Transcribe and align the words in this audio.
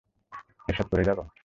এসব 0.67 0.85
পরে 0.91 1.03
যাব? 1.03 1.19